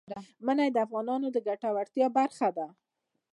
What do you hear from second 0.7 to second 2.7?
د افغانانو د ګټورتیا برخه ده.